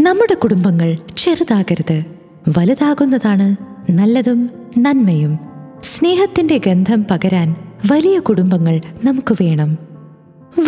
[0.00, 2.04] നമ്മുടെ കുടുംബങ്ങൾ ചെറുതാകരുത്.
[2.58, 3.56] വലുതാകുന്നതാണ്
[3.90, 5.38] നല്ലതും നന്മയും.
[5.82, 7.56] സ്നേഹത്തിന്റെ ഗന്ധം പകരാൻ
[7.92, 9.78] വലിയ കുടുംബങ്ങൾ നമുക്ക് വേണം.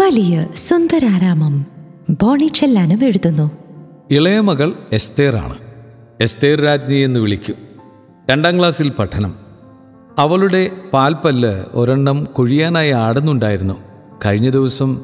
[0.01, 1.67] വലിയ സുന്ദരാരാമം
[2.11, 3.51] ബോണി ചെല്ലാനും എഴുതുന്നു.
[4.11, 5.55] ഇളയ മകൾ എസ്തേറാണ്.
[6.21, 7.55] എസ്തേർ രാജ്ഞി എന്ന് വിളിക്കും.
[8.31, 9.35] രണ്ടാം ക്ലാസ്സിൽ പഠനം.
[10.19, 13.75] അവളുടെ പാൽപ്പല്ല് ഒരെണ്ണം കുഴിയാനായി ആടുന്നുണ്ടായിരുന്നു.
[14.27, 15.01] കഴിഞ്ഞ ദിവസം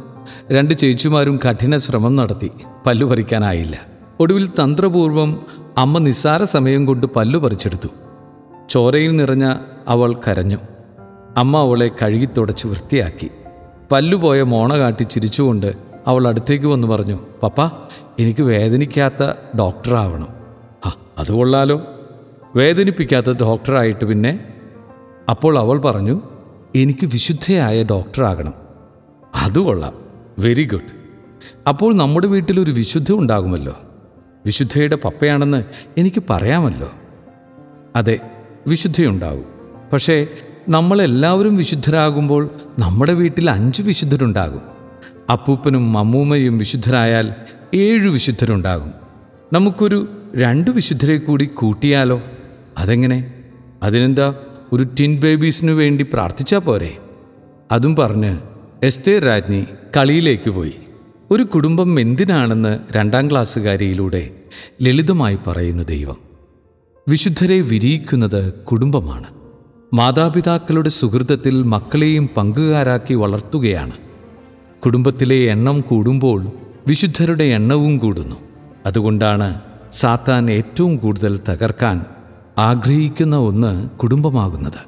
[0.53, 2.51] രണ്ട് ചേച്ചിമാരും കഠിന ശ്രമം നടത്തി
[2.87, 3.98] പല്ലു പറിക്കാനായില്ല.
[4.21, 5.43] ഒടുവിൽ തന്ത്രപൂർവം
[5.79, 7.89] അമ്മ നിസ്സാര സമയം കൊണ്ട് പല്ലു പറിച്ചെടുത്തു.
[8.71, 9.55] ചോരയിൽ നിറഞ്ഞ
[9.89, 10.57] അവൾ കരഞ്ഞു.
[11.37, 13.31] അമ്മ അവളെ കഴുകിത്തുടച്ച് വൃത്തിയാക്കി.
[13.93, 15.73] പല്ലുപോയ മോണ കാട്ടി ചിരിച്ചുകൊണ്ട്
[16.07, 17.67] അവൾ അടുത്തേക്ക് വന്ന് പറഞ്ഞു പപ്പ
[18.19, 20.29] എനിക്ക് വേദനിക്കാത്ത ഡോക്ടറാവണം.
[20.87, 21.83] ആ അത് കൊള്ളാലോ.
[22.57, 24.45] വേദനിപ്പിക്കാത്ത ഡോക്ടറായിട്ട് പിന്നെ?
[25.31, 26.21] അപ്പോൾ അവൾ പറഞ്ഞു
[26.77, 28.55] എനിക്ക് വിശുദ്ധയായ ഡോക്ടറാകണം.
[29.35, 29.93] അത് കൊള്ളാം.
[30.39, 30.99] Very good.
[31.69, 33.79] അപ്പോൾ നമ്മുടെ വീട്ടിലൊരു വിശുദ്ധ ഉണ്ടാകുമല്ലോ?
[34.49, 35.65] വിശുദ്ധയുടെ പപ്പയാണെന്ന്
[35.99, 36.93] എനിക്ക് പറയാമല്ലോ.
[37.97, 38.19] അതെ
[38.67, 39.45] വിശുദ്ധയുണ്ടാവും.
[39.93, 40.27] പക്ഷേ
[40.69, 44.63] നമ്മളെല്ലാവരും വിശുദ്ധരാകുമ്പോൾ നമ്മുടെ വീട്ടിൽ അഞ്ച് വിശുദ്ധരുണ്ടാകും.
[45.33, 47.33] അപ്പൂപ്പനും അമ്മൂമ്മയും വിശുദ്ധരായാൽ
[47.75, 48.93] ഏഴ് വിശുദ്ധരുണ്ടാകും.
[49.53, 52.23] നമുക്കൊരു രണ്ട് വിശുദ്ധരെ കൂടി കൂട്ടിയാലോ?
[52.79, 53.35] അതെങ്ങനെ?
[53.83, 54.35] അതിനെന്താ
[54.73, 56.97] ഒരു ടിൻ ബേബീസിനു വേണ്ടി പ്രാർത്ഥിച്ചാൽ പോരെ?
[57.73, 58.39] അതും പറഞ്ഞ്
[58.83, 60.79] എസ്തേർ രാജ്ഞി കളിയിലേക്ക് പോയി.
[61.31, 64.31] ഒരു കുടുംബം എന്തിനാണെന്ന് രണ്ടാം ക്ലാസ്സുകാരിയിലൂടെ
[64.83, 66.17] ലളിതമായി പറയുന്ന ദൈവം.
[67.09, 69.27] വിശുദ്ധരെ വിരിയിക്കുന്നത് കുടുംബമാണ്.
[69.95, 73.93] മാതാപിതാക്കളുടെ സുഹൃത്തത്തിൽ മക്കളെയും പങ്കുകാരാക്കി വളർത്തുകയാണ്.
[74.85, 76.47] കുടുംബത്തിലെ എണ്ണം കൂടുമ്പോൾ
[76.87, 78.37] വിശുദ്ധരുടെ എണ്ണവും കൂടുന്നു.
[78.87, 79.61] അതുകൊണ്ടാണ്
[79.93, 82.05] സാത്താൻ ഏറ്റവും കൂടുതൽ തകർക്കാൻ
[82.59, 84.81] ആഗ്രഹിക്കുന്ന ഒന്ന് കുടുംബമാകുന്നത്.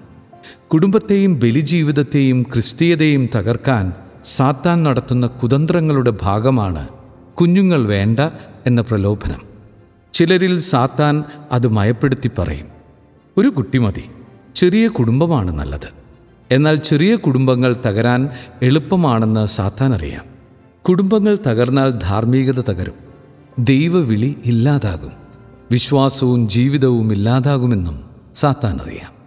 [0.72, 3.92] കുടുംബത്തെയും ബലിജീവിതത്തെയും ക്രിസ്തീയതയും തകർക്കാൻ
[4.24, 6.88] സാത്താൻ നടത്തുന്ന കുതന്ത്രങ്ങളുടെ ഭാഗമാണ്
[7.40, 8.20] കുഞ്ഞുങ്ങൾ വേണ്ട
[8.66, 9.40] എന്ന പ്രലോഭനം.
[10.12, 12.66] ചിലരിൽ സാത്താൻ അത് മയപ്പെടുത്തി പറയും
[13.38, 14.04] ഒരു കുട്ടി മതി
[14.54, 15.88] ചെറിയ കുടുംബമാണ് നല്ലത്.
[16.50, 18.28] എന്നാൽ ചെറിയ കുടുംബങ്ങൾ തകരാൻ
[18.62, 20.24] എളുപ്പമാണെന്ന് സാത്താൻ അറിയാം.
[20.88, 22.94] കുടുംബങ്ങൾ തകർന്നാൽ ധാർമ്മികത തകരും.
[23.58, 25.12] ദൈവവിളി ഇല്ലാതാകും.
[25.70, 28.04] വിശ്വാസവും ജീവിതവും ഇല്ലാതാകുമെന്നും
[28.34, 29.19] സാത്താൻ അറിയാം.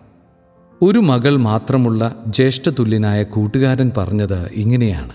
[0.83, 5.11] ഒരു മകൾ മാത്രമുള്ള ജ്യേഷ്ഠതുല്യനായ കൂട്ടുകാരൻ പറഞ്ഞത് ഇങ്ങനെയാണ്.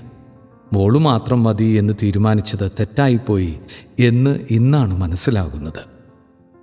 [0.73, 3.59] മോൾ മാത്രം മതി എന്ന് തീരുമാനിച്ചത് തെറ്റായിപ്പോയി
[3.99, 5.81] എന്ന് ഇന്നാണ് മനസ്സിലാകുന്നത്.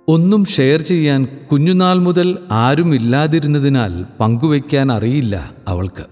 [0.08, 6.06] ഒന്നും ഷെയർ ചെയ്യാൻ കുഞ്ഞുനാൾ മുതൽ ആരും ഇല്ലാതിരുന്നതിനാൽ പങ്കുവയ്ക്കാൻ അറിയില്ല അവൾക്ക്.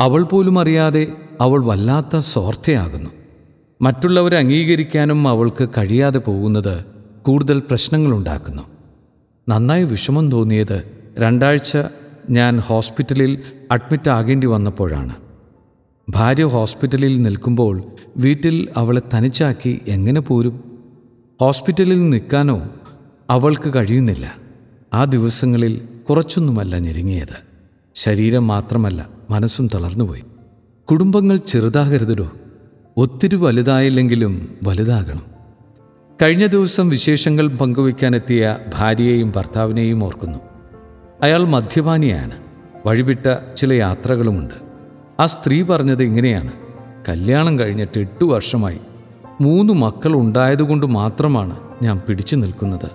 [0.00, 3.10] അവൾ പോലും അറിയാതെ അവൾ വല്ലാത്ത സ്വാർത്ഥയാകുന്നു.
[3.82, 6.84] മറ്റുള്ളവരെ അംഗീകരിക്കാനും അവൾക്ക് കഴിയാതെ പോകുന്നത്
[7.22, 8.62] കൂടുതൽ പ്രശ്നങ്ങളുണ്ടാക്കുന്നു.
[9.48, 10.82] നന്നായി വിഷമം തോന്നിയത്
[11.18, 11.78] രണ്ടാഴ്ച
[12.30, 13.38] ഞാൻ ഹോസ്പിറ്റലിൽ
[13.70, 15.14] അഡ്മിറ്റ് ആകേണ്ടി വന്നപ്പോഴാണ്.
[16.10, 17.82] ഭാര്യ ഹോസ്പിറ്റലിൽ നിൽക്കുമ്പോൾ
[18.16, 20.80] വീട്ടിൽ അവളെ തനിച്ചാക്കി എങ്ങനെ പോരും?
[21.40, 22.70] ഹോസ്പിറ്റലിൽ നിൽക്കാനോ
[23.30, 24.34] അവൾക്ക് കഴിയുന്നില്ല.
[24.94, 27.36] ആ ദിവസങ്ങളിൽ കുറച്ചൊന്നുമല്ല ഞെരുങ്ങിയത്.
[27.94, 30.22] ശരീരം മാത്രമല്ല മനസ്സും തളർന്നുപോയി.
[30.90, 32.30] കുടുംബങ്ങൾ ചെറുതാകരുതടോ
[32.96, 35.22] ഒത്തിരി വലുതായില്ലെങ്കിലും വലുതാകണം.
[36.22, 40.49] കഴിഞ്ഞ ദിവസം വിശേഷങ്ങൾ പങ്കുവയ്ക്കാനെത്തിയ ഭാര്യയെയും ഭർത്താവിനെയും ഓർക്കുന്നു.
[41.22, 42.30] അയാൾ മദ്യപാനിയാണ്.
[42.86, 44.54] വഴിവിട്ട ചില യാത്രകളുമുണ്ട്.
[45.20, 46.52] ആ സ്ത്രീ പറഞ്ഞത് ഇങ്ങനെയാണ്.
[47.08, 48.80] കല്യാണം കഴിഞ്ഞിട്ട് എട്ടു വർഷമായി.
[49.40, 52.90] മൂന്ന് മക്കൾ ഉണ്ടായതുകൊണ്ട് മാത്രമാണ് ഞാൻ പിടിച്ചു നിൽക്കുന്നത്.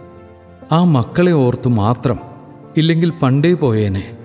[0.71, 2.19] ആ മക്കളെ ഓർത്തു മാത്രം
[2.77, 4.17] ഇല്ലെങ്കിൽ പണ്ടേ പോയേനെ.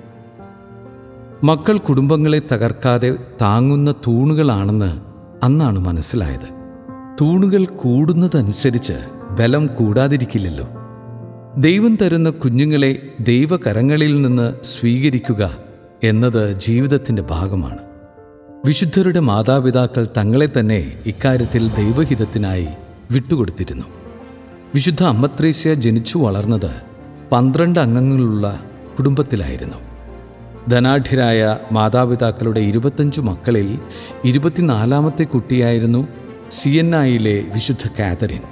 [1.44, 5.00] മക്കൾ കുടുംബങ്ങളെ തകർക്കാതെ താങ്ങുന്ന തൂണുകളാണെന്ന്
[5.42, 6.60] അന്നാണ് മനസ്സിലായത്.
[7.20, 8.92] തൂണുകൾ കൂടുന്നതനുസരിച്ച്
[9.38, 10.79] ബലം കൂടാതിരിക്കില്ലല്ലോ.
[11.58, 15.56] ദൈവം തരുന്ന കുഞ്ഞുങ്ങളെ ദൈവകരങ്ങളിൽ നിന്ന് സ്വീകരിക്കുക
[16.04, 17.78] എന്നത് ജീവിതത്തിന്റെ ഭാഗമാണ്.
[18.66, 22.68] വിശുദ്ധരുടെ മാതാപിതാക്കൾ തങ്ങളെ തന്നെ ഇക്കാര്യത്തിൽ ദൈവഹിതത്തിനായി
[23.10, 23.84] വിട്ടുകൊടുത്തിരുന്നു.
[24.74, 26.70] വിശുദ്ധ അമ്മത്രേസ്യ ജനിച്ചു വളർന്നത്
[27.32, 28.62] പന്ത്രണ്ട് അംഗങ്ങളുള്ള
[28.98, 29.76] കുടുംബത്തിലായിരുന്നു.
[30.68, 33.78] ധനാഢ്യരായ മാതാപിതാക്കളുടെ ഇരുപത്തഞ്ചു മക്കളിൽ
[34.24, 36.08] ഇരുപത്തിനാലാമത്തെ കുട്ടിയായിരുന്നു
[36.50, 38.42] സി എൻ ഐയിലെ വിശുദ്ധ കാതറിൻ.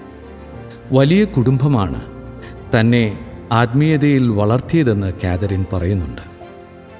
[0.92, 2.17] വലിയ കുടുംബമാണ്
[2.74, 3.18] തന്നെ
[3.52, 6.22] ആത്മീയതയിൽ വളർത്തിയതെന്ന് കാതറിൻ പറയുന്നുണ്ട്.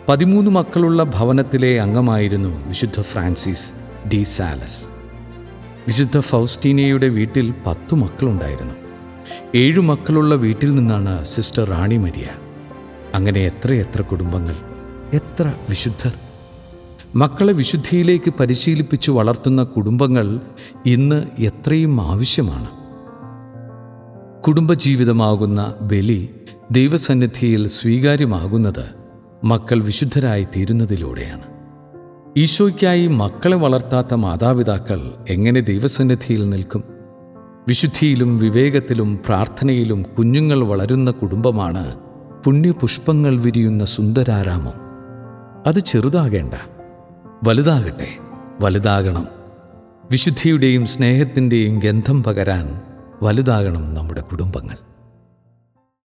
[0.09, 3.73] പതിമൂന്ന് മക്കളുള്ള ഭവനത്തിലെ അംഗമായിരുന്നു വിശുദ്ധ ഫ്രാൻസിസ്
[4.09, 4.87] ഡി സാലസ്.
[5.87, 8.75] വിശുദ്ധ ഫൗസ്റ്റീനയുടെ വീട്ടിൽ പത്തു മക്കളുണ്ടായിരുന്നു.
[9.55, 12.27] ഏഴു മക്കളുള്ള വീട്ടിൽ നിന്നാണ് സിസ്റ്റർ റാണി മരിയ.
[13.15, 14.57] അങ്ങനെ എത്രയെത്ര കുടുംബങ്ങൾ
[15.13, 16.13] എത്ര വിശുദ്ധർ.
[17.17, 20.41] മക്കളെ വിശുദ്ധിയിലേക്ക് പരിശീലിപ്പിച്ചു വളർത്തുന്ന കുടുംബങ്ങൾ
[20.87, 22.78] ഇന്ന് എത്രയും ആവശ്യമാണ്.
[24.47, 26.29] കുടുംബജീവിതമാകുന്ന ബലി
[26.71, 28.85] ദൈവസന്നിധിയിൽ സ്വീകാര്യമാകുന്നത്
[29.45, 31.43] മക്കൾ വിശുദ്ധരായി തീരുന്നതിലൂടെയാണ്
[32.37, 36.85] ഈശോയ്ക്കായി മക്കളെ വളർത്താത്ത മാതാപിതാക്കൾ എങ്ങനെ ദൈവസന്നിധിയിൽ നിൽക്കും?
[37.69, 41.97] വിശുദ്ധിയിലും വിവേകത്തിലും പ്രാർത്ഥനയിലും കുഞ്ഞുങ്ങൾ വളരുന്ന കുടുംബമാണ്
[42.45, 44.73] പുണ്യപുഷ്പങ്ങൾ വിരിയുന്ന സുന്ദരാരാമം.
[45.67, 46.55] അത് ചെറുതാകേണ്ട.
[47.49, 48.09] വലുതാകട്ടെ.
[48.61, 49.27] വലുതാകണം.
[50.11, 52.88] വിശുദ്ധിയുടെയും സ്നേഹത്തിന്റെയും ഗന്ധം പകരാൻ
[53.23, 54.77] വലുതാകണം നമ്മുടെ കുടുംബങ്ങൾ.